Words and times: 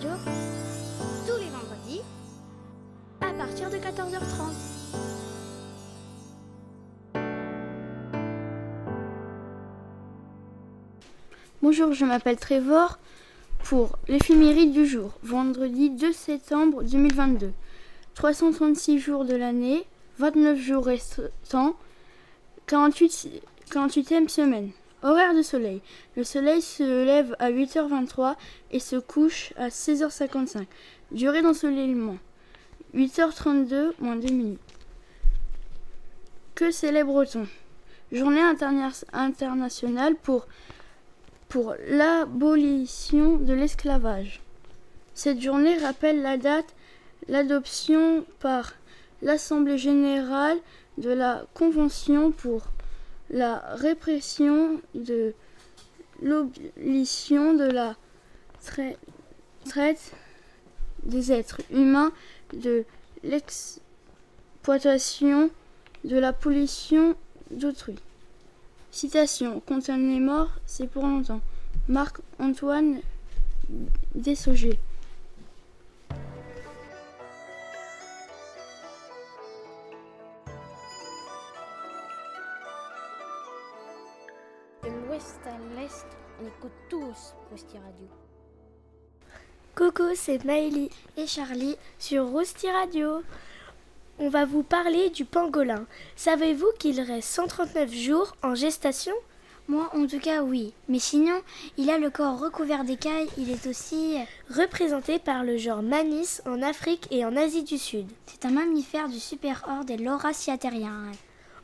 Tous 0.00 1.36
les 1.38 1.48
vendredis 1.50 2.02
à 3.20 3.32
partir 3.32 3.68
de 3.68 3.78
14h30. 3.78 4.54
Bonjour, 11.62 11.92
je 11.94 12.04
m'appelle 12.04 12.36
Trévor 12.36 13.00
pour 13.64 13.98
l'éphéméride 14.06 14.70
du 14.70 14.86
jour, 14.86 15.18
vendredi 15.24 15.90
2 15.90 16.12
septembre 16.12 16.84
2022. 16.84 17.50
336 18.14 19.00
jours 19.00 19.24
de 19.24 19.34
l'année, 19.34 19.84
29 20.18 20.60
jours 20.60 20.84
restants, 20.84 21.74
48, 22.68 23.42
48e 23.72 24.28
semaine. 24.28 24.70
Horaire 25.02 25.34
de 25.34 25.42
soleil. 25.42 25.80
Le 26.16 26.24
soleil 26.24 26.60
se 26.60 26.82
lève 26.82 27.36
à 27.38 27.50
8h23 27.50 28.34
et 28.72 28.80
se 28.80 28.96
couche 28.96 29.52
à 29.56 29.68
16h55. 29.68 30.66
Durée 31.12 31.42
d'ensoleillement. 31.42 32.18
8h32 32.94 33.92
moins 34.00 34.16
2 34.16 34.28
minutes. 34.28 34.60
Que 36.54 36.70
célèbre-t-on 36.70 37.46
Journée 38.10 38.42
internationale 39.12 40.16
pour, 40.16 40.46
pour 41.48 41.74
l'abolition 41.88 43.36
de 43.36 43.52
l'esclavage. 43.52 44.40
Cette 45.14 45.40
journée 45.40 45.76
rappelle 45.78 46.22
la 46.22 46.38
date 46.38 46.74
l'adoption 47.28 48.24
par 48.40 48.72
l'Assemblée 49.22 49.78
générale 49.78 50.58
de 50.96 51.10
la 51.10 51.44
Convention 51.54 52.32
pour 52.32 52.62
la 53.30 53.58
répression 53.74 54.80
de 54.94 55.34
l'abolition 56.22 57.54
de 57.54 57.64
la 57.64 57.96
traite 58.64 60.12
des 61.04 61.32
êtres 61.32 61.60
humains, 61.70 62.12
de 62.52 62.84
l'exploitation, 63.22 65.50
de 66.04 66.18
la 66.18 66.32
pollution 66.32 67.14
d'autrui. 67.50 67.96
Citation 68.90 69.62
est 69.68 70.20
mort, 70.20 70.50
c'est 70.66 70.88
pour 70.88 71.06
longtemps. 71.06 71.40
Marc-Antoine 71.88 73.00
Dessauger. 74.14 74.77
Rosti 87.50 87.76
Radio. 87.78 88.06
Coucou, 89.74 90.14
c'est 90.14 90.44
Maëlie 90.44 90.90
Et 91.16 91.26
Charlie, 91.26 91.76
sur 91.98 92.26
Rosti 92.26 92.70
Radio. 92.70 93.22
On 94.18 94.28
va 94.28 94.44
vous 94.44 94.62
parler 94.62 95.08
du 95.10 95.24
pangolin. 95.24 95.86
Savez-vous 96.16 96.70
qu'il 96.78 97.00
reste 97.00 97.28
139 97.28 97.90
jours 97.92 98.36
en 98.42 98.54
gestation? 98.54 99.14
Moi 99.66 99.88
en 99.94 100.06
tout 100.06 100.18
cas 100.18 100.42
oui. 100.42 100.74
Mais 100.88 100.98
sinon, 100.98 101.40
il 101.76 101.88
a 101.90 101.98
le 101.98 102.10
corps 102.10 102.38
recouvert 102.38 102.84
d'écailles, 102.84 103.28
il 103.38 103.50
est 103.50 103.66
aussi 103.66 104.18
représenté 104.50 105.18
par 105.18 105.44
le 105.44 105.56
genre 105.56 105.82
Manis 105.82 106.40
en 106.46 106.60
Afrique 106.62 107.06
et 107.10 107.24
en 107.24 107.36
Asie 107.36 107.64
du 107.64 107.78
Sud. 107.78 108.08
C'est 108.26 108.44
un 108.44 108.50
mammifère 108.50 109.08
du 109.08 109.20
superordre 109.20 109.84
des 109.84 109.96
Lauraciateriens. 109.96 111.12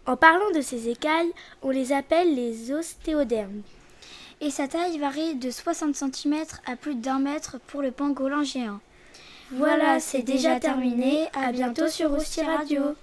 En 0.06 0.16
parlant 0.16 0.50
de 0.54 0.60
ces 0.60 0.88
écailles, 0.88 1.32
on 1.62 1.70
les 1.70 1.92
appelle 1.92 2.34
les 2.34 2.72
ostéodermes. 2.72 3.62
Et 4.44 4.50
sa 4.50 4.68
taille 4.68 4.98
varie 4.98 5.36
de 5.36 5.50
60 5.50 5.96
cm 5.96 6.44
à 6.66 6.76
plus 6.76 6.96
d'un 6.96 7.18
mètre 7.18 7.58
pour 7.66 7.80
le 7.80 7.90
pangolin 7.90 8.42
géant. 8.44 8.78
Voilà, 9.50 10.00
c'est 10.00 10.20
déjà 10.20 10.60
terminé. 10.60 11.28
À 11.32 11.50
bientôt 11.50 11.88
sur 11.88 12.10
Rosti 12.10 12.42
Radio. 12.42 12.94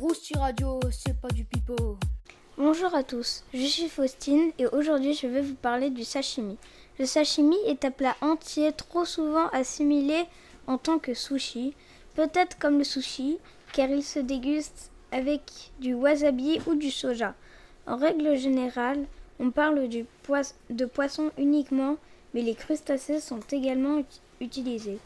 Rousti 0.00 0.32
Radio, 0.38 0.80
c'est 0.90 1.20
pas 1.20 1.28
du 1.28 1.44
pipeau. 1.44 1.98
Bonjour 2.56 2.94
à 2.94 3.02
tous, 3.02 3.44
je 3.52 3.66
suis 3.66 3.88
Faustine 3.88 4.52
et 4.58 4.66
aujourd'hui 4.66 5.14
je 5.14 5.26
vais 5.26 5.40
vous 5.40 5.54
parler 5.54 5.90
du 5.90 6.04
sashimi. 6.04 6.58
Le 6.98 7.06
sashimi 7.06 7.56
est 7.66 7.84
un 7.84 7.90
plat 7.90 8.16
entier 8.20 8.72
trop 8.72 9.04
souvent 9.04 9.48
assimilé 9.48 10.24
en 10.66 10.78
tant 10.78 10.98
que 10.98 11.14
sushi, 11.14 11.74
peut-être 12.14 12.58
comme 12.58 12.78
le 12.78 12.84
sushi, 12.84 13.38
car 13.72 13.88
il 13.90 14.02
se 14.04 14.18
déguste 14.18 14.90
avec 15.10 15.42
du 15.80 15.94
wasabi 15.94 16.60
ou 16.66 16.74
du 16.74 16.90
soja. 16.90 17.34
En 17.86 17.96
règle 17.96 18.36
générale, 18.36 19.04
on 19.40 19.50
parle 19.50 19.88
de 19.88 20.84
poisson 20.86 21.30
uniquement, 21.38 21.96
mais 22.34 22.42
les 22.42 22.54
crustacés 22.54 23.20
sont 23.20 23.40
également 23.50 23.98
ut- 23.98 24.04
utilisés. 24.40 24.98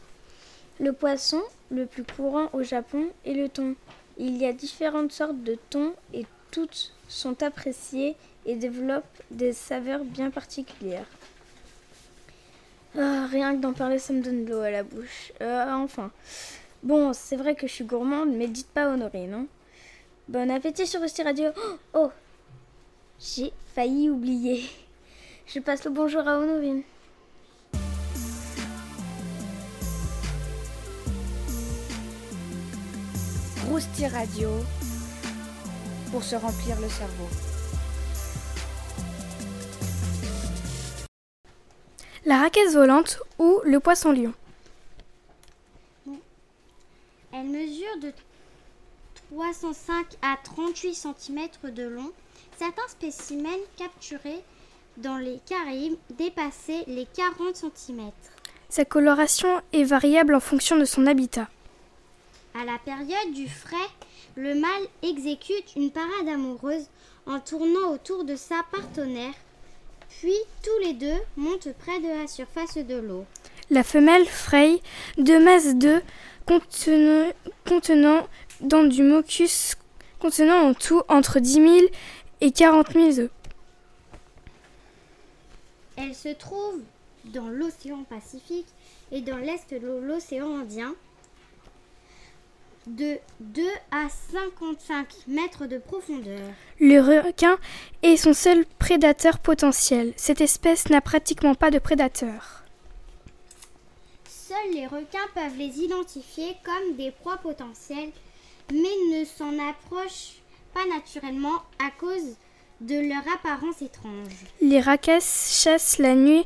Le 0.79 0.93
poisson 0.93 1.41
le 1.71 1.85
plus 1.85 2.03
courant 2.03 2.49
au 2.53 2.61
Japon 2.63 3.07
est 3.25 3.33
le 3.33 3.49
thon. 3.49 3.75
Il 4.17 4.37
y 4.37 4.45
a 4.45 4.53
différentes 4.53 5.11
sortes 5.11 5.41
de 5.43 5.57
thon 5.69 5.93
et 6.13 6.25
toutes 6.51 6.93
sont 7.07 7.41
appréciées 7.41 8.15
et 8.45 8.55
développent 8.55 9.03
des 9.31 9.53
saveurs 9.53 10.03
bien 10.03 10.29
particulières. 10.29 11.07
Ah, 12.99 13.27
rien 13.31 13.55
que 13.55 13.61
d'en 13.61 13.73
parler, 13.73 13.99
ça 13.99 14.11
me 14.11 14.23
donne 14.23 14.43
de 14.45 14.51
l'eau 14.51 14.61
à 14.61 14.71
la 14.71 14.83
bouche. 14.83 15.31
Euh, 15.41 15.71
enfin. 15.71 16.09
Bon, 16.81 17.13
c'est 17.13 17.35
vrai 17.35 17.53
que 17.53 17.67
je 17.67 17.73
suis 17.73 17.83
gourmande, 17.83 18.29
mais 18.31 18.47
dites 18.47 18.69
pas 18.69 18.89
honorée, 18.89 19.27
non? 19.27 19.47
Bon 20.27 20.49
appétit 20.49 20.87
sur 20.87 21.01
Rusty 21.01 21.21
Radio. 21.21 21.49
Oh, 21.55 21.77
oh 21.93 22.11
J'ai 23.19 23.53
failli 23.75 24.09
oublier. 24.09 24.63
Je 25.45 25.59
passe 25.59 25.85
le 25.85 25.91
bonjour 25.91 26.27
à 26.27 26.39
Honorine. 26.39 26.81
Rousti 33.69 34.07
Radio 34.07 34.49
pour 36.11 36.23
se 36.23 36.35
remplir 36.35 36.79
le 36.81 36.89
cerveau. 36.89 37.46
La 42.27 42.39
raquette 42.39 42.73
volante 42.73 43.21
ou 43.39 43.61
le 43.63 43.79
poisson 43.79 44.11
lion. 44.11 44.33
Elle 47.31 47.45
mesure 47.45 47.97
de 48.01 48.11
305 49.31 50.05
à 50.21 50.35
38 50.43 50.93
cm 50.93 51.47
de 51.73 51.83
long. 51.83 52.11
Certains 52.57 52.87
spécimens 52.89 53.63
capturés 53.77 54.43
dans 54.97 55.15
les 55.15 55.39
Caraïbes 55.45 55.95
dépassaient 56.17 56.83
les 56.87 57.07
40 57.15 57.55
cm. 57.55 58.11
Sa 58.67 58.83
coloration 58.83 59.61
est 59.71 59.85
variable 59.85 60.35
en 60.35 60.41
fonction 60.41 60.75
de 60.75 60.83
son 60.83 61.07
habitat. 61.07 61.47
À 62.53 62.65
la 62.65 62.77
période 62.79 63.31
du 63.33 63.47
frais, 63.47 63.77
le 64.35 64.53
mâle 64.53 64.87
exécute 65.01 65.77
une 65.77 65.91
parade 65.91 66.27
amoureuse 66.27 66.87
en 67.25 67.39
tournant 67.39 67.93
autour 67.93 68.25
de 68.25 68.35
sa 68.35 68.63
partenaire. 68.69 69.33
Puis 70.09 70.35
tous 70.63 70.79
les 70.83 70.93
deux 70.93 71.19
montent 71.35 71.73
près 71.79 71.99
de 71.99 72.07
la 72.07 72.27
surface 72.27 72.77
de 72.77 72.95
l'eau. 72.95 73.25
La 73.69 73.83
femelle 73.83 74.25
fraye 74.25 74.81
deux 75.17 75.43
masses 75.43 75.75
d'œufs 75.75 76.01
contenant, 76.45 77.31
contenant 77.65 78.27
dans 78.61 78.83
du 78.83 79.03
mucus 79.03 79.75
contenant 80.19 80.69
en 80.69 80.73
tout 80.73 81.03
entre 81.09 81.39
10 81.39 81.53
000 81.53 81.67
et 82.41 82.51
40 82.51 82.93
000 82.93 83.19
œufs. 83.19 83.29
Elle 85.95 86.15
se 86.15 86.29
trouve 86.29 86.81
dans 87.25 87.47
l'océan 87.49 88.03
Pacifique 88.03 88.67
et 89.11 89.21
dans 89.21 89.37
l'est 89.37 89.73
de 89.73 89.87
l'océan 89.87 90.57
Indien. 90.59 90.95
De 92.87 93.17
2 93.41 93.63
à 93.91 94.07
55 94.31 95.07
mètres 95.27 95.65
de 95.65 95.77
profondeur. 95.77 96.39
Le 96.79 97.01
requin 97.01 97.57
est 98.01 98.15
son 98.15 98.33
seul 98.33 98.65
prédateur 98.79 99.39
potentiel. 99.39 100.13
Cette 100.15 100.39
espèce 100.39 100.89
n'a 100.89 101.01
pratiquement 101.01 101.53
pas 101.53 101.69
de 101.69 101.79
prédateurs. 101.79 102.63
Seuls 104.29 104.73
les 104.73 104.87
requins 104.87 105.27
peuvent 105.35 105.57
les 105.57 105.79
identifier 105.81 106.55
comme 106.63 106.95
des 106.95 107.11
proies 107.11 107.35
potentielles, 107.37 108.11
mais 108.71 109.19
ne 109.19 109.25
s'en 109.25 109.59
approchent 109.69 110.37
pas 110.73 110.85
naturellement 110.87 111.63
à 111.85 111.91
cause 111.99 112.37
de 112.79 112.95
leur 112.95 113.23
apparence 113.35 113.81
étrange. 113.81 114.31
Les 114.61 114.79
racailles 114.79 115.19
chassent 115.19 115.97
la 115.97 116.15
nuit 116.15 116.45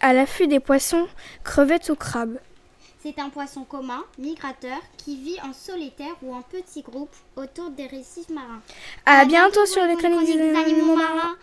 à 0.00 0.12
l'affût 0.12 0.48
des 0.48 0.60
poissons, 0.60 1.06
crevettes 1.44 1.90
ou 1.90 1.94
crabes. 1.94 2.38
C'est 3.06 3.22
un 3.22 3.28
poisson 3.28 3.62
commun, 3.62 4.02
migrateur, 4.18 4.80
qui 4.96 5.16
vit 5.16 5.38
en 5.40 5.52
solitaire 5.52 6.16
ou 6.22 6.34
en 6.34 6.42
petits 6.42 6.82
groupes 6.82 7.14
autour 7.36 7.70
des 7.70 7.86
récifs 7.86 8.30
marins. 8.30 8.60
À, 9.04 9.24
bientôt, 9.24 9.64
sur 9.64 9.84
les 9.84 9.94
chroniques 9.94 10.36
animaux 10.36 10.96
marins 10.96 11.36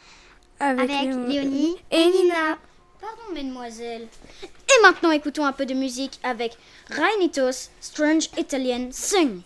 avec, 0.59 0.91
avec 0.91 1.15
Léonie 1.29 1.77
et 1.89 2.05
Nina. 2.07 2.57
Pardon, 2.99 3.33
mesdemoiselles. 3.33 4.09
Et 4.43 4.81
maintenant, 4.81 5.11
écoutons 5.11 5.45
un 5.45 5.53
peu 5.53 5.65
de 5.65 5.73
musique 5.73 6.19
avec 6.21 6.57
Rainitos 6.89 7.69
Strange 7.79 8.29
Italian 8.37 8.89
Sing. 8.91 9.39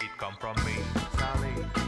it 0.00 0.10
come 0.18 0.34
from 0.38 0.56
me. 0.64 0.74
Sally. 1.18 1.87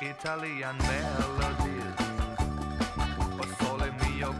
Italian 0.00 0.76
melodies. 0.78 1.96
Oh 3.40 3.48
sole 3.58 3.90
mio 4.00 4.32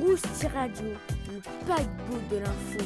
Rousti 0.00 0.46
Radio, 0.54 0.86
le 1.26 1.40
paquebot 1.66 2.20
de 2.30 2.36
l'info. 2.36 2.78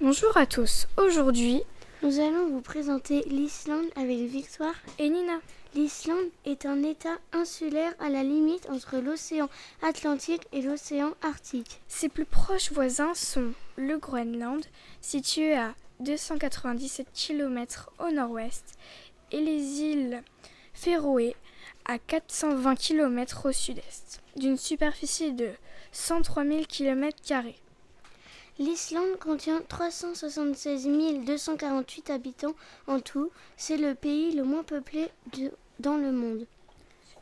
Bonjour 0.00 0.36
à 0.36 0.46
tous. 0.46 0.88
Aujourd'hui, 0.96 1.62
nous 2.02 2.18
allons 2.18 2.48
vous 2.48 2.62
présenter 2.62 3.22
l'Islande 3.28 3.86
avec 3.94 4.18
Victoire 4.18 4.74
et 4.98 5.08
Nina. 5.08 5.38
L'Islande 5.74 6.30
est 6.44 6.66
un 6.66 6.82
État 6.82 7.18
insulaire 7.32 7.94
à 8.00 8.08
la 8.08 8.24
limite 8.24 8.68
entre 8.68 8.98
l'océan 8.98 9.48
Atlantique 9.82 10.48
et 10.52 10.62
l'océan 10.62 11.12
Arctique. 11.22 11.80
Ses 11.86 12.08
plus 12.08 12.24
proches 12.24 12.72
voisins 12.72 13.14
sont 13.14 13.52
le 13.76 13.98
Groenland, 13.98 14.64
situé 15.00 15.54
à 15.54 15.74
297 16.00 17.06
km 17.14 17.92
au 18.00 18.10
nord-ouest, 18.10 18.76
et 19.30 19.40
les 19.40 19.80
îles 19.80 20.22
Féroé, 20.74 21.36
à 21.84 21.98
420 21.98 22.74
km 22.76 23.48
au 23.48 23.52
sud-est, 23.52 24.20
d'une 24.36 24.56
superficie 24.56 25.32
de 25.32 25.50
103 25.92 26.44
000 26.44 26.62
km. 26.68 27.16
L'Islande 28.58 29.18
contient 29.18 29.62
376 29.68 30.86
248 31.24 32.10
habitants 32.10 32.54
en 32.86 33.00
tout. 33.00 33.30
C'est 33.56 33.76
le 33.76 33.94
pays 33.94 34.34
le 34.34 34.44
moins 34.44 34.62
peuplé 34.62 35.08
dans 35.80 35.96
le 35.96 36.12
monde. 36.12 36.46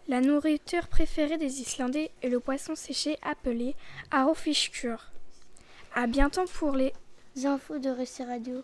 La 0.08 0.20
nourriture 0.20 0.88
préférée 0.88 1.38
des 1.38 1.60
Islandais 1.60 2.10
est 2.22 2.28
le 2.28 2.40
poisson 2.40 2.74
séché 2.74 3.16
appelé 3.22 3.76
Arofishkur. 4.10 5.12
À 5.94 6.06
bientôt 6.06 6.44
pour 6.46 6.72
les 6.72 6.92
infos 7.44 7.78
de 7.78 7.90
Rester 7.90 8.24
Radio. 8.24 8.62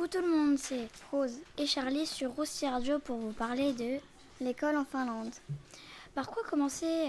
Coucou 0.00 0.12
tout 0.18 0.24
le 0.24 0.34
monde, 0.34 0.58
c'est 0.58 0.88
Rose 1.12 1.40
et 1.58 1.66
Charlie 1.66 2.06
sur 2.06 2.30
Rossi 2.30 2.66
Radio 2.66 2.98
pour 3.00 3.18
vous 3.18 3.32
parler 3.32 3.74
de 3.74 3.98
L'école 4.42 4.78
en 4.78 4.86
Finlande. 4.86 5.34
par 6.14 6.30
quoi 6.30 6.42
commencer? 6.48 7.08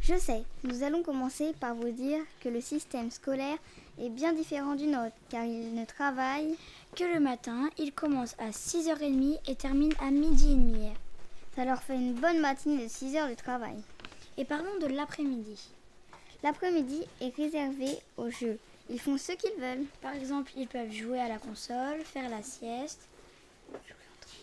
Je 0.00 0.16
sais, 0.16 0.42
nous 0.64 0.82
allons 0.82 1.04
commencer 1.04 1.54
par 1.60 1.76
vous 1.76 1.90
dire 1.90 2.18
que 2.40 2.48
le 2.48 2.60
système 2.60 3.12
scolaire 3.12 3.56
est 4.00 4.08
bien 4.08 4.32
différent 4.32 4.74
du 4.74 4.88
nôtre, 4.88 5.14
car 5.28 5.44
il 5.44 5.72
ne 5.76 5.84
travaille 5.84 6.56
que 6.96 7.04
le 7.04 7.20
matin, 7.20 7.70
il 7.78 7.92
commence 7.92 8.34
à 8.40 8.50
6h30 8.50 9.38
et 9.46 9.54
termine 9.54 9.94
à 10.00 10.10
midi 10.10 10.54
et 10.54 10.56
demi. 10.56 10.90
Ça 11.54 11.64
leur 11.64 11.80
fait 11.84 11.94
une 11.94 12.14
bonne 12.14 12.40
matinée 12.40 12.82
de 12.82 12.88
6 12.88 13.14
heures 13.14 13.28
de 13.28 13.34
travail. 13.34 13.76
Et 14.38 14.44
parlons 14.44 14.76
de 14.80 14.88
l'après-midi. 14.88 15.68
L'après-midi 16.42 17.00
est 17.20 17.36
réservé 17.36 17.96
aux 18.16 18.30
jeux. 18.30 18.58
Ils 18.90 19.00
font 19.00 19.18
ce 19.18 19.32
qu'ils 19.32 19.60
veulent. 19.60 19.84
Par 20.00 20.14
exemple, 20.14 20.52
ils 20.56 20.68
peuvent 20.68 20.90
jouer 20.92 21.20
à 21.20 21.28
la 21.28 21.38
console, 21.38 22.02
faire 22.04 22.28
la 22.30 22.42
sieste. 22.42 23.00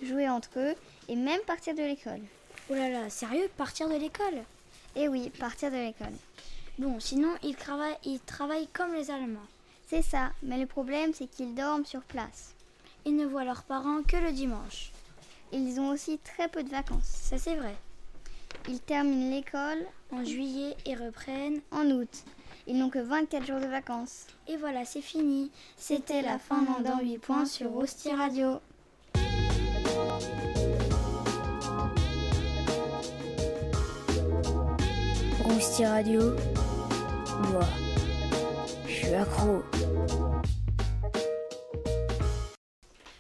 jouer 0.04 0.30
entre 0.30 0.50
eux 0.58 0.76
et 1.08 1.16
même 1.16 1.42
partir 1.42 1.74
de 1.74 1.82
l'école. 1.82 2.22
Oh 2.70 2.74
là 2.74 2.90
là, 2.90 3.10
sérieux, 3.10 3.50
partir 3.58 3.88
de 3.90 3.96
l'école? 3.96 4.44
Et 4.96 5.08
oui, 5.08 5.30
partir 5.40 5.72
de 5.72 5.78
l'école. 5.78 6.14
Bon, 6.78 7.00
sinon, 7.00 7.34
ils 7.44 7.56
travaillent, 7.56 7.98
ils 8.04 8.20
travaillent 8.20 8.68
comme 8.74 8.94
les 8.94 9.10
Allemands. 9.10 9.48
C'est 9.88 10.02
ça, 10.02 10.32
mais 10.44 10.58
le 10.58 10.66
problème 10.66 11.14
c'est 11.14 11.28
qu'ils 11.28 11.56
dorment 11.56 11.86
sur 11.86 12.02
place. 12.02 12.54
Ils 13.06 13.16
ne 13.16 13.26
voient 13.26 13.44
leurs 13.46 13.64
parents 13.64 14.02
que 14.04 14.18
le 14.18 14.32
dimanche. 14.32 14.92
Ils 15.52 15.80
ont 15.80 15.90
aussi 15.90 16.18
très 16.20 16.48
peu 16.50 16.64
de 16.64 16.70
vacances. 16.70 17.06
Ça, 17.06 17.38
c'est 17.38 17.56
vrai. 17.56 17.76
Ils 18.68 18.80
terminent 18.80 19.30
l'école 19.30 19.86
En 20.12 20.26
juillet, 20.26 20.76
ils 20.86 20.98
reprennent. 20.98 21.62
en 21.72 21.86
août. 21.92 22.10
Ils 22.68 22.80
n'ont 22.80 22.90
que 22.90 22.98
24 22.98 23.46
jours 23.46 23.60
de 23.60 23.68
vacances. 23.68 24.26
Et 24.48 24.58
voilà, 24.58 24.86
c'est 24.86 25.02
fini. 25.02 25.52
C'était 25.78 26.24
la 26.24 26.40
Finlande 26.40 26.88
en 26.88 27.00
8 27.00 27.20
points 27.20 27.46
sur 27.46 27.70
Rosti 27.70 28.12
Radio. 28.12 28.60
Rousti 35.44 35.86
Radio. 35.86 36.22
Moi, 37.52 37.66
je 38.88 38.92
suis 38.92 39.14
accro. 39.14 39.62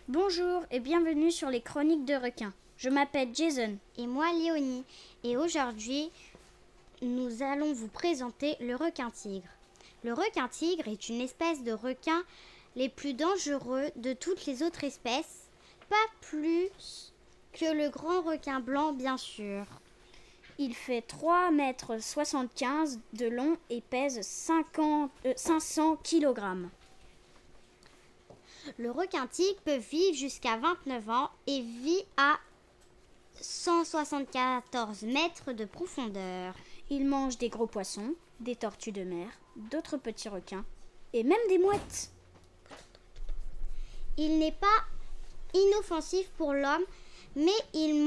Bonjour 0.08 0.64
et 0.72 0.80
bienvenue 0.80 1.30
sur 1.30 1.52
les 1.52 1.62
chroniques 1.62 2.06
de 2.06 2.16
requins. 2.16 2.54
Je 2.78 2.90
m'appelle 2.90 3.30
Jason. 3.32 3.78
Et 4.00 4.08
moi 4.08 4.26
Léonie. 4.34 4.84
Et 5.24 5.38
aujourd'hui, 5.38 6.10
nous 7.02 7.44
allons 7.44 7.74
vous 7.74 7.88
présenter 7.88 8.56
le 8.60 8.76
requin 8.76 9.10
tigre. 9.10 9.48
Le 10.04 10.14
requin 10.14 10.48
tigre 10.48 10.88
est 10.88 11.10
une 11.10 11.22
espèce 11.22 11.64
de 11.64 11.72
requin 11.72 12.24
les 12.76 12.90
plus 12.90 13.14
dangereux 13.14 13.90
de 13.96 14.14
toutes 14.14 14.46
les 14.46 14.64
autres 14.64 14.84
espèces, 14.84 15.48
pas 15.90 15.96
plus 16.22 17.14
que 17.54 17.66
le 17.66 17.90
grand 17.90 18.22
requin 18.22 18.60
blanc 18.60 18.94
bien 18.94 19.18
sûr. 19.18 19.66
Il 20.58 20.74
fait 20.74 21.02
3 21.02 21.52
mètres 21.52 22.02
75 22.02 23.00
de 23.14 23.28
long 23.28 23.58
et 23.70 23.82
pèse 23.82 24.22
50, 24.22 25.12
euh, 25.26 25.34
500 25.36 25.98
kg. 25.98 26.70
Le 28.78 28.90
requin 28.90 29.28
tigre 29.28 29.60
peut 29.66 29.78
vivre 29.78 30.16
jusqu'à 30.16 30.58
29 30.58 31.10
ans 31.10 31.30
et 31.48 31.62
vit 31.62 32.04
à 32.18 32.38
174 33.42 35.04
mètres 35.04 35.52
de 35.52 35.66
profondeur. 35.66 36.56
Il 36.90 37.06
mange 37.06 37.38
des 37.40 37.50
gros 37.50 37.66
poissons, 37.66 38.14
des 38.40 38.56
tortues 38.56 38.92
de 38.92 39.04
mer, 39.04 39.28
d'autres 39.56 39.98
petits 39.98 40.30
requins 40.30 40.66
et 41.14 41.24
même 41.24 41.48
des 41.50 41.58
mouettes. 41.58 42.12
Il 44.18 44.38
n'est 44.38 44.52
pas 44.52 44.84
inoffensif 45.54 46.30
pour 46.38 46.54
l'homme, 46.54 46.84
mais 47.36 47.52
il, 47.74 48.04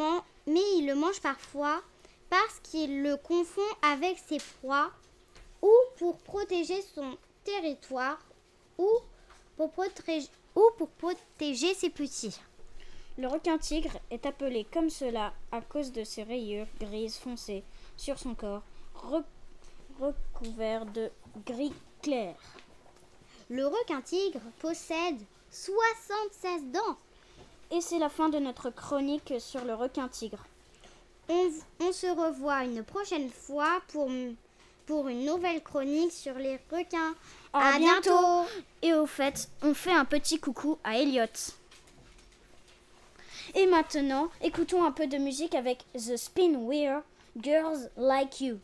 le 0.87 0.95
mange 0.95 1.21
parfois 1.21 1.83
parce 2.31 2.61
qu'il 2.63 3.03
le 3.03 3.17
confond 3.17 3.61
avec 3.83 4.19
ses 4.19 4.39
proies 4.61 4.91
ou 5.63 5.73
pour 5.97 6.19
protéger 6.19 6.81
son 6.95 7.17
territoire 7.45 8.19
ou 8.79 8.89
pour 9.57 9.73
protéger, 9.73 10.29
ou 10.55 10.63
pour 10.77 10.89
protéger 10.91 11.75
ses 11.75 11.91
petits. 11.91 12.39
Le 13.17 13.27
requin 13.27 13.59
tigre 13.59 13.99
est 14.11 14.25
appelé 14.27 14.65
comme 14.73 14.91
cela 14.91 15.33
à 15.51 15.61
cause 15.61 15.91
de 15.91 16.05
ses 16.05 16.23
rayures 16.23 16.69
grises 16.79 17.17
foncées 17.17 17.65
sur 17.99 18.19
son 18.19 18.35
corps, 18.35 18.63
re- 18.97 19.23
recouvert 20.01 20.87
de 20.87 21.11
gris 21.45 21.75
clair. 22.03 22.35
Le 23.51 23.67
requin 23.67 24.01
tigre 24.01 24.41
possède 24.61 25.19
76 25.51 26.65
dents. 26.73 26.97
Et 27.71 27.83
c'est 27.83 27.99
la 27.99 28.09
fin 28.09 28.31
de 28.31 28.39
notre 28.39 28.71
chronique 28.71 29.35
sur 29.39 29.63
le 29.65 29.75
requin 29.75 30.09
tigre. 30.09 30.47
On, 31.29 31.51
on 31.81 31.93
se 31.93 32.07
revoit 32.07 32.65
une 32.65 32.83
prochaine 32.83 33.29
fois 33.31 33.83
pour, 33.89 34.09
pour 34.87 35.09
une 35.09 35.27
nouvelle 35.27 35.63
chronique 35.63 36.13
sur 36.13 36.35
les 36.35 36.59
requins. 36.73 37.15
À 37.53 37.79
bientôt. 37.79 38.47
Et 38.81 38.95
au 38.95 39.07
fait, 39.07 39.49
on 39.63 39.75
fait 39.75 39.93
un 39.93 40.07
petit 40.07 40.39
coucou 40.39 40.79
à 40.85 40.97
Elliot. 40.99 41.27
Et 43.55 43.67
maintenant, 43.67 44.29
écoutons 44.43 44.85
un 44.85 44.93
peu 44.93 45.07
de 45.07 45.17
musique 45.19 45.55
avec 45.55 45.85
The 45.95 46.17
Spin 46.17 46.55
Wheel, 46.55 47.03
Girls 47.43 47.89
Like 47.97 48.41
You. 48.41 48.61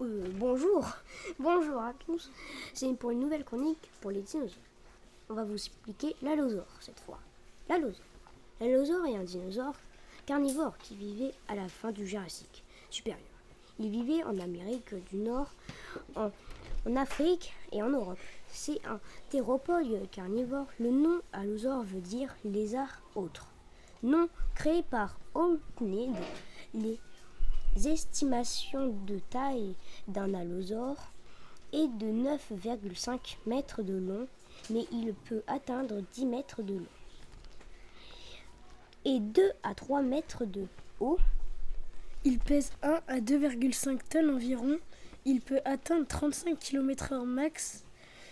Euh, 0.00 0.28
bonjour. 0.34 0.86
bonjour 1.38 1.80
à 1.80 1.92
tous. 2.06 2.30
C'est 2.72 2.92
pour 2.94 3.10
une 3.10 3.20
nouvelle 3.20 3.44
chronique 3.44 3.90
pour 4.00 4.10
les 4.10 4.22
dinosaures. 4.22 4.58
On 5.28 5.34
va 5.34 5.44
vous 5.44 5.54
expliquer 5.54 6.16
l'allosaure 6.22 6.66
cette 6.80 7.00
fois. 7.00 7.18
L'allosaure. 7.68 8.04
Est 8.60 9.16
un 9.16 9.24
dinosaure 9.24 9.74
carnivore 10.26 10.76
qui 10.78 10.96
vivait 10.96 11.34
à 11.48 11.54
la 11.54 11.68
fin 11.68 11.92
du 11.92 12.06
Jurassique 12.06 12.64
supérieur. 12.90 13.20
Il 13.78 13.90
vivait 13.90 14.24
en 14.24 14.38
Amérique 14.38 14.94
du 15.10 15.16
Nord, 15.16 15.52
en 16.16 16.96
Afrique 16.96 17.54
et 17.70 17.82
en 17.82 17.90
Europe. 17.90 18.18
C'est 18.50 18.84
un 18.86 19.00
théropode 19.30 20.08
carnivore. 20.10 20.66
Le 20.80 20.90
nom 20.90 21.20
allosaure 21.32 21.82
veut 21.82 22.00
dire 22.00 22.34
lézard 22.44 23.02
autre. 23.14 23.48
Nom 24.02 24.28
créé 24.54 24.82
par 24.82 25.18
Olnid, 25.34 26.14
les 26.74 26.98
estimations 27.86 28.94
de 29.06 29.18
taille 29.30 29.74
d'un 30.06 30.34
allosaure 30.34 31.12
est 31.72 31.88
de 31.98 32.06
9,5 32.06 33.36
mètres 33.46 33.82
de 33.82 33.94
long, 33.94 34.26
mais 34.70 34.86
il 34.92 35.14
peut 35.14 35.42
atteindre 35.46 36.00
10 36.12 36.26
mètres 36.26 36.62
de 36.62 36.74
long 36.74 36.86
et 39.04 39.20
2 39.20 39.52
à 39.62 39.74
3 39.74 40.02
mètres 40.02 40.44
de 40.44 40.66
haut. 41.00 41.18
Il 42.24 42.38
pèse 42.38 42.72
1 42.82 43.00
à 43.08 43.20
2,5 43.20 43.98
tonnes 44.08 44.30
environ. 44.30 44.78
Il 45.24 45.40
peut 45.40 45.60
atteindre 45.64 46.06
35 46.06 46.58
km/h 46.58 47.24
max. 47.24 47.84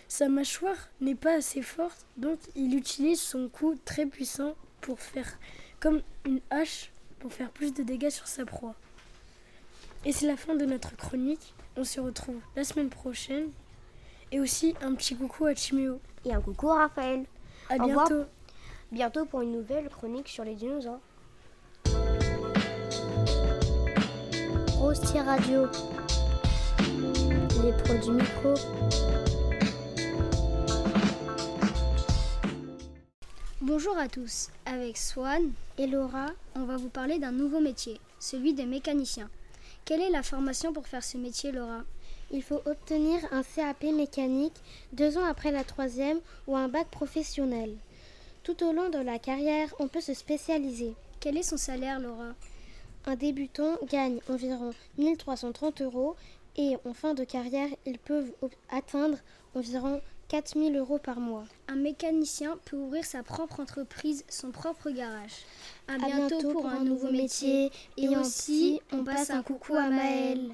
Sa 0.07 0.29
mâchoire 0.29 0.89
n'est 1.01 1.15
pas 1.15 1.35
assez 1.35 1.61
forte, 1.61 2.05
donc 2.15 2.39
il 2.55 2.75
utilise 2.75 3.19
son 3.21 3.49
cou 3.49 3.75
très 3.83 4.05
puissant 4.05 4.55
pour 4.81 4.99
faire 4.99 5.37
comme 5.79 6.01
une 6.25 6.39
hache 6.49 6.91
pour 7.19 7.33
faire 7.33 7.49
plus 7.49 7.73
de 7.73 7.83
dégâts 7.83 8.09
sur 8.09 8.27
sa 8.27 8.45
proie. 8.45 8.75
Et 10.05 10.11
c'est 10.11 10.27
la 10.27 10.37
fin 10.37 10.55
de 10.55 10.65
notre 10.65 10.95
chronique. 10.95 11.53
On 11.75 11.83
se 11.83 11.99
retrouve 11.99 12.39
la 12.55 12.63
semaine 12.63 12.89
prochaine. 12.89 13.49
Et 14.31 14.39
aussi 14.39 14.75
un 14.81 14.93
petit 14.93 15.15
coucou 15.15 15.45
à 15.45 15.55
Chiméo. 15.55 15.99
Et 16.25 16.33
un 16.33 16.41
coucou 16.41 16.69
à 16.69 16.79
Raphaël. 16.79 17.25
À 17.69 17.75
Au 17.75 17.85
revoir. 17.85 18.07
bientôt. 18.07 18.25
Bientôt 18.91 19.25
pour 19.25 19.41
une 19.41 19.51
nouvelle 19.51 19.89
chronique 19.89 20.27
sur 20.29 20.43
les 20.43 20.55
dinosaures. 20.55 20.99
Rosti 24.77 25.19
Radio. 25.19 25.67
Les 27.63 27.73
pros 27.83 27.97
du 27.97 28.11
micro. 28.11 28.53
Bonjour 33.67 33.97
à 33.97 34.07
tous, 34.07 34.47
avec 34.65 34.95
Swan 34.95 35.51
et 35.77 35.87
Laura, 35.87 36.27
on 36.55 36.63
va 36.63 36.77
vous 36.77 36.87
parler 36.87 37.19
d'un 37.19 37.33
nouveau 37.33 37.59
métier, 37.59 37.99
celui 38.17 38.53
des 38.53 38.65
mécaniciens. 38.65 39.29
Quelle 39.83 39.99
est 39.99 40.09
la 40.09 40.23
formation 40.23 40.71
pour 40.71 40.87
faire 40.87 41.03
ce 41.03 41.17
métier, 41.17 41.51
Laura? 41.51 41.81
Il 42.31 42.43
faut 42.43 42.61
obtenir 42.65 43.19
un 43.29 43.43
CAP 43.43 43.83
mécanique 43.83 44.55
deux 44.93 45.17
ans 45.17 45.25
après 45.25 45.51
la 45.51 45.65
troisième 45.65 46.21
ou 46.47 46.55
un 46.55 46.69
bac 46.69 46.87
professionnel. 46.87 47.75
Tout 48.43 48.63
au 48.63 48.71
long 48.71 48.87
de 48.87 48.99
la 48.99 49.19
carrière, 49.19 49.75
on 49.79 49.89
peut 49.89 49.99
se 49.99 50.13
spécialiser. 50.13 50.93
Quel 51.19 51.35
est 51.35 51.43
son 51.43 51.57
salaire, 51.57 51.99
Laura? 51.99 52.35
Un 53.05 53.17
débutant 53.17 53.75
gagne 53.89 54.21
environ 54.29 54.73
1330 54.97 55.81
euros 55.81 56.15
et 56.55 56.77
en 56.85 56.93
fin 56.93 57.13
de 57.13 57.25
carrière, 57.25 57.67
ils 57.85 57.99
peuvent 57.99 58.31
atteindre 58.69 59.17
environ 59.55 59.99
4000 60.29 60.75
euros 60.75 60.97
par 60.99 61.19
mois. 61.19 61.45
Un 61.67 61.75
mécanicien 61.75 62.57
peut 62.65 62.75
ouvrir 62.75 63.05
sa 63.05 63.23
propre 63.23 63.59
entreprise, 63.61 64.25
son 64.29 64.51
propre 64.51 64.89
garage. 64.89 65.45
À, 65.87 65.93
À 65.93 65.97
bientôt 65.97 66.51
pour 66.51 66.67
un 66.67 66.83
nouveau 66.83 67.11
métier. 67.11 67.71
Et 67.95 68.09
aussi, 68.09 68.81
on 68.91 69.03
passe 69.03 69.29
un 69.29 69.41
coucou 69.41 69.75
à 69.75 69.89
Maëlle. 69.89 70.51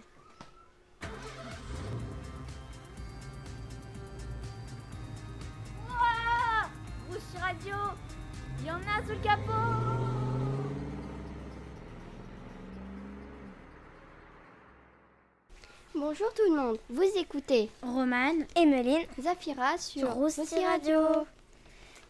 Rouge 7.09 7.41
Radio, 7.41 7.75
il 8.59 8.67
y 8.67 8.71
en 8.71 8.75
a 8.75 9.03
sous 9.05 9.09
le 9.12 9.23
capot 9.23 10.22
Bonjour 16.05 16.33
tout 16.33 16.53
le 16.53 16.61
monde, 16.61 16.77
vous 16.89 17.17
écoutez 17.17 17.69
Romane, 17.81 18.45
Emeline. 18.57 19.07
Zafira 19.21 19.77
sur, 19.77 20.13
Rosti 20.13 20.59
Radio. 20.65 20.99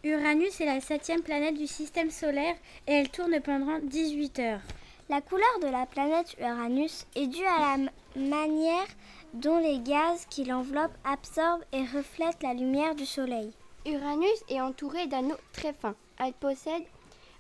Uranus 0.04 0.60
est 0.60 0.66
la 0.66 0.82
septième 0.82 1.22
planète 1.22 1.56
du 1.56 1.68
système 1.68 2.10
solaire 2.10 2.56
et 2.88 2.94
elle 2.94 3.10
tourne 3.10 3.40
pendant 3.42 3.78
18 3.84 4.40
heures. 4.40 4.62
La 5.10 5.22
couleur 5.22 5.60
de 5.62 5.68
la 5.68 5.86
planète 5.86 6.36
Uranus 6.40 7.06
est 7.16 7.28
due 7.28 7.46
à 7.46 7.78
la 7.78 7.92
manière 8.20 8.88
dont 9.36 9.60
les 9.60 9.78
gaz 9.78 10.26
qui 10.28 10.44
l'enveloppent 10.44 10.98
absorbent 11.06 11.64
et 11.72 11.86
reflètent 11.86 12.42
la 12.42 12.56
lumière 12.56 12.96
du 12.96 13.06
Soleil. 13.06 13.54
Uranus 13.86 14.44
est 14.50 14.60
entouré 14.60 15.06
d'anneaux 15.06 15.38
très 15.52 15.72
fins. 15.72 15.96
Elle 16.18 16.34
possède 16.34 16.84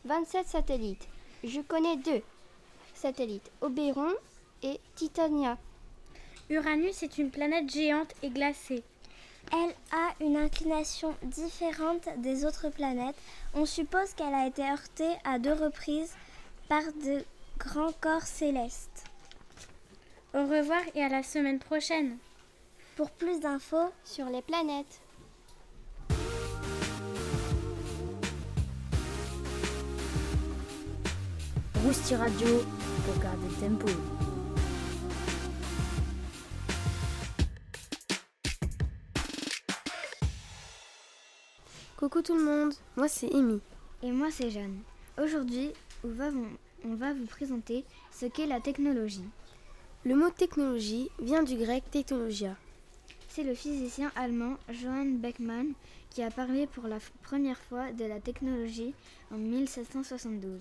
27 0.05 0.45
satellites. 0.45 1.07
Je 1.43 1.61
connais 1.61 1.97
deux 1.97 2.21
satellites, 2.93 3.49
Oberon 3.61 4.13
et 4.61 4.79
Titania. 4.93 5.57
Uranus 6.49 7.03
est 7.03 7.17
une 7.17 7.31
planète 7.31 7.71
géante 7.71 8.13
et 8.21 8.29
glacée. 8.29 8.83
Elle 9.51 9.73
a 9.91 10.23
une 10.23 10.37
inclination 10.37 11.15
différente 11.23 12.07
des 12.17 12.45
autres 12.45 12.69
planètes. 12.69 13.15
On 13.53 13.65
suppose 13.65 14.13
qu'elle 14.13 14.33
a 14.33 14.47
été 14.47 14.63
heurtée 14.63 15.13
à 15.23 15.39
deux 15.39 15.53
reprises 15.53 16.13
par 16.69 16.83
de 17.05 17.23
grands 17.59 17.93
corps 18.01 18.23
célestes. 18.23 19.05
Au 20.33 20.41
revoir 20.41 20.81
et 20.95 21.03
à 21.03 21.09
la 21.09 21.23
semaine 21.23 21.59
prochaine. 21.59 22.17
Pour 22.95 23.11
plus 23.11 23.39
d'infos, 23.39 23.91
Sur 24.03 24.25
les 24.25 24.41
planètes. 24.41 25.01
Rousti 31.83 32.15
Radio 32.15 32.63
pour 33.05 33.21
garder 33.21 33.47
le 33.47 33.67
tempo. 33.67 34.22
Coucou 42.03 42.21
tout 42.21 42.35
le 42.35 42.43
monde, 42.43 42.73
moi 42.97 43.07
c'est 43.07 43.33
Amy. 43.33 43.61
Et 44.01 44.11
moi, 44.11 44.27
c'est 44.29 44.49
Jeanne. 44.49 44.81
Aujourd'hui, 45.17 45.71
on 46.03 46.09
va 46.09 46.31
vous, 46.31 46.49
on 46.83 46.95
va 46.95 47.13
vous 47.13 47.25
présenter 47.25 47.85
ce 48.11 48.25
qu'est 48.25 48.45
la 48.45 48.59
technologie. 48.59 49.23
Le 50.03 50.13
mot 50.13 50.29
technologie 50.29 51.09
vient 51.21 51.43
du 51.43 51.55
grec 51.55 51.81
technologia. 51.91 52.57
C'est 53.29 53.43
le 53.43 53.53
physicien 53.53 54.11
allemand 54.17 54.57
Johann 54.67 55.17
Beckmann 55.19 55.71
qui 56.09 56.21
a 56.23 56.29
parlé 56.29 56.67
pour 56.67 56.89
la 56.89 56.97
première 57.21 57.57
fois 57.57 57.93
de 57.93 58.03
la 58.03 58.19
technologie 58.19 58.93
en 59.31 59.37
1772. 59.37 60.59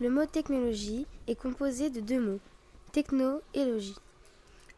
Le 0.00 0.08
mot 0.08 0.26
technologie 0.26 1.04
est 1.26 1.34
composé 1.34 1.90
de 1.90 1.98
deux 1.98 2.20
mots, 2.20 2.40
techno 2.92 3.40
et 3.54 3.64
logie. 3.64 3.96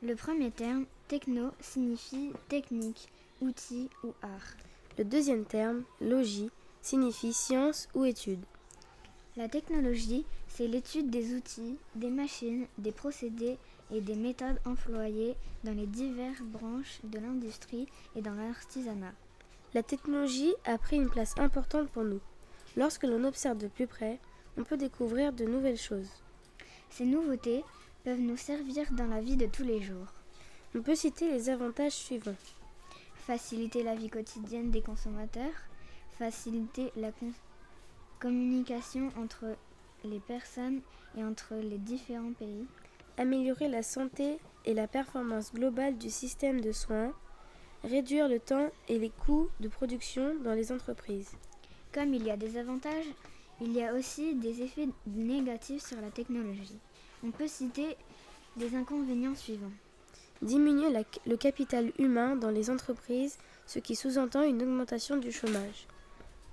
Le 0.02 0.16
premier 0.16 0.50
terme, 0.52 0.87
techno, 1.09 1.50
signifie 1.61 2.33
technique, 2.48 3.11
outil 3.42 3.90
ou 4.02 4.14
art. 4.22 4.57
Le 4.98 5.05
deuxième 5.05 5.46
terme, 5.46 5.85
logie, 6.02 6.50
signifie 6.83 7.33
science 7.33 7.88
ou 7.94 8.05
étude. 8.05 8.44
La 9.37 9.48
technologie, 9.48 10.26
c'est 10.48 10.66
l'étude 10.66 11.09
des 11.09 11.35
outils, 11.35 11.78
des 11.94 12.11
machines, 12.11 12.66
des 12.76 12.92
procédés 12.92 13.57
et 13.90 14.02
des 14.02 14.16
méthodes 14.16 14.61
employées 14.66 15.35
dans 15.64 15.72
les 15.72 15.87
diverses 15.87 16.42
branches 16.42 17.00
de 17.05 17.18
l'industrie 17.18 17.88
et 18.16 18.20
dans 18.20 18.35
l'artisanat. 18.35 19.14
La 19.72 19.83
technologie 19.83 20.52
a 20.66 20.76
pris 20.76 20.96
une 20.96 21.09
place 21.09 21.35
importante 21.38 21.88
pour 21.88 22.05
nous. 22.05 22.20
Lorsque 22.76 23.05
l'on 23.05 23.24
observe 23.24 23.57
de 23.57 23.68
plus 23.68 23.87
près, 23.87 24.18
on 24.59 24.64
peut 24.64 24.76
découvrir 24.76 25.33
de 25.33 25.46
nouvelles 25.46 25.78
choses. 25.78 26.11
Ces 26.90 27.07
nouveautés 27.07 27.64
peuvent 28.05 28.20
nous 28.20 28.37
servir 28.37 28.92
dans 28.92 29.07
la 29.07 29.22
vie 29.22 29.37
de 29.37 29.46
tous 29.46 29.64
les 29.64 29.81
jours. 29.81 30.12
On 30.74 30.83
peut 30.83 30.94
citer 30.96 31.31
les 31.31 31.48
avantages 31.48 31.92
suivants. 31.92 32.37
Faciliter 33.26 33.82
la 33.82 33.94
vie 33.94 34.11
quotidienne 34.11 34.70
des 34.70 34.82
consommateurs, 34.82 35.54
faciliter 36.18 36.92
la 36.96 37.11
communication 38.18 39.11
entre 39.16 39.56
les 40.04 40.20
personnes 40.20 40.80
et 41.16 41.24
entre 41.24 41.54
les 41.54 41.78
différents 41.78 42.32
pays, 42.32 42.66
Améliorer 43.18 43.68
la 43.68 43.82
santé 43.82 44.38
et 44.64 44.72
la 44.72 44.88
performance 44.88 45.52
globale 45.52 45.98
du 45.98 46.08
système 46.08 46.62
de 46.62 46.72
soins, 46.72 47.12
réduire 47.85 48.26
le 48.26 48.40
temps 48.40 48.70
et 48.88 48.98
les 48.98 49.11
coûts 49.11 49.48
de 49.61 49.68
production 49.68 50.35
dans 50.42 50.54
les 50.54 50.72
entreprises. 50.72 51.30
Comme 51.92 52.14
il 52.14 52.24
y 52.24 52.30
a 52.30 52.38
des 52.38 52.56
avantages, 52.56 53.04
il 53.61 53.72
y 53.72 53.82
a 53.82 53.92
aussi 53.92 54.35
des 54.35 54.62
effets 54.62 54.88
négatifs 55.06 55.87
sur 55.87 56.00
la 56.00 56.11
technologie. 56.11 56.78
On 57.22 57.30
peut 57.30 57.48
citer 57.48 57.96
les 58.56 58.74
inconvénients 58.74 59.35
suivants. 59.35 59.72
Diminuer 60.42 60.90
la- 60.90 61.05
le 61.26 61.37
capital 61.37 61.92
humain 61.98 62.37
dans 62.37 62.50
les 62.50 62.68
entreprises, 62.68 63.38
ce 63.66 63.78
qui 63.78 63.94
sous-entend 63.94 64.42
une 64.42 64.61
augmentation 64.62 65.16
du 65.16 65.31
chômage. 65.33 65.87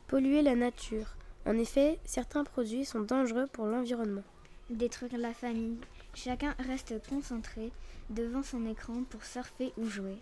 Polluer 0.08 0.42
la 0.42 0.56
nature. 0.56 1.16
En 1.46 1.58
effet, 1.58 2.00
certains 2.06 2.44
produits 2.44 2.86
sont 2.86 3.02
dangereux 3.02 3.48
pour 3.52 3.66
l'environnement. 3.66 4.24
Détruire 4.70 5.18
la 5.18 5.34
famille, 5.34 5.78
Chacun 6.16 6.56
reste 6.68 6.96
concentré 7.08 7.72
devant 8.10 8.44
son 8.44 8.66
écran 8.66 9.04
pour 9.10 9.24
surfer 9.24 9.72
ou 9.78 9.86
jouer, 9.86 10.18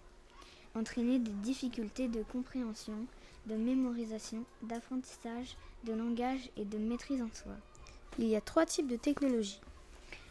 entraîner 0.76 1.18
des 1.18 1.32
difficultés 1.32 2.08
de 2.08 2.24
compréhension, 2.24 3.06
de 3.46 3.56
mémorisation, 3.56 4.44
d'apprentissage, 4.64 5.56
de 5.86 5.94
langage 5.94 6.50
et 6.58 6.66
de 6.66 6.78
maîtrise 6.78 7.22
en 7.22 7.34
soi. 7.34 7.54
Il 8.20 8.26
y 8.26 8.36
a 8.36 8.42
trois 8.42 8.66
types 8.66 8.88
de 8.88 8.98
technologies. 8.98 9.62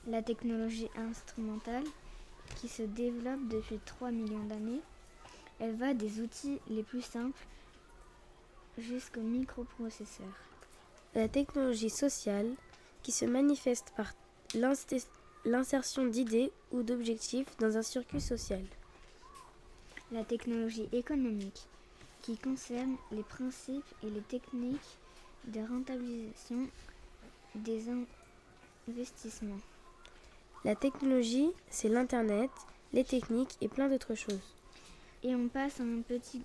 La 0.07 0.23
technologie 0.23 0.91
instrumentale, 0.97 1.85
qui 2.55 2.69
se 2.69 2.83
développe 2.83 3.49
depuis 3.49 3.79
3 3.85 4.11
millions 4.11 4.45
d'années, 4.45 4.81
elle 5.61 5.75
va 5.75 5.95
des 5.95 6.21
outils 6.21 6.59
les 6.69 6.83
plus 6.83 7.03
simples 7.03 7.47
jusqu'aux 8.79 9.21
microprocesseurs. 9.21 10.27
La 11.15 11.29
technologie 11.29 11.91
sociale, 11.91 12.51
qui 13.03 13.13
se 13.13 13.25
manifeste 13.25 13.93
par 13.97 14.13
l'insertion 15.45 16.07
d'idées 16.07 16.51
ou 16.73 16.83
d'objectifs 16.83 17.57
dans 17.59 17.77
un 17.77 17.83
circuit 17.83 18.21
social. 18.21 18.63
La 20.13 20.25
technologie 20.25 20.89
économique, 20.93 21.67
qui 22.23 22.37
concerne 22.37 22.97
les 23.13 23.23
principes 23.23 23.95
et 24.03 24.11
les 24.11 24.23
techniques 24.23 24.99
de 25.47 25.61
rentabilisation 25.61 26.69
des 27.55 27.85
investissements. 28.89 29.61
La 30.65 30.75
technologie, 30.75 31.51
c'est 31.71 31.89
l'Internet, 31.89 32.51
les 32.93 33.05
techniques 33.05 33.57
et 33.61 33.69
plein 33.69 33.89
d'autres 33.89 34.15
choses. 34.15 34.55
Et 35.23 35.35
on 35.35 35.49
passe 35.49 35.81
un 35.81 36.03
petit 36.03 36.43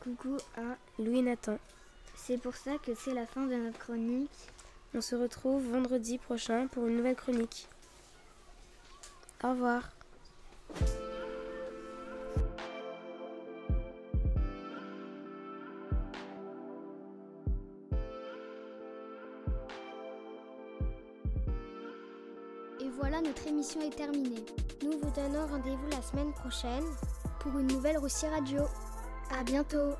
coucou 0.00 0.36
à 0.56 0.76
Louis 0.98 1.22
Nathan. 1.22 1.58
C'est 2.14 2.38
pour 2.38 2.54
ça 2.54 2.78
que 2.78 2.94
c'est 2.94 3.14
la 3.14 3.26
fin 3.26 3.46
de 3.46 3.54
notre 3.54 3.78
chronique. 3.78 4.30
On 4.94 5.00
se 5.00 5.16
retrouve 5.16 5.70
vendredi 5.70 6.18
prochain 6.18 6.68
pour 6.68 6.86
une 6.86 6.96
nouvelle 6.96 7.16
chronique. 7.16 7.68
Au 9.42 9.50
revoir. 9.50 9.90
Est 23.72 23.96
terminée. 23.96 24.44
Nous 24.82 24.92
vous 24.92 25.10
donnons 25.10 25.46
rendez-vous 25.46 25.88
la 25.90 26.02
semaine 26.02 26.32
prochaine 26.34 26.84
pour 27.40 27.58
une 27.58 27.66
nouvelle 27.68 27.96
Russie 27.96 28.26
Radio. 28.26 28.60
À 29.30 29.42
bientôt 29.42 29.94